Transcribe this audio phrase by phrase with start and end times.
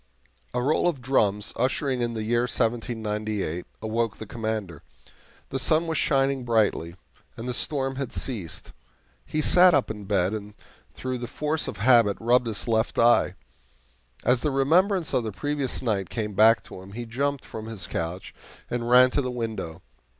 [0.55, 4.81] A roll of drums, ushering in the year 1798, awoke the Commander.
[5.49, 6.95] The sun was shining brightly,
[7.37, 8.71] and the storm had ceased.
[9.27, 10.55] He sat up in bed, and
[10.91, 13.35] through the force of habit rubbed his left eye.
[14.23, 17.85] As the remembrance of the previous night came back to him, he jumped from his
[17.85, 18.33] couch
[18.71, 19.83] and ran to the window.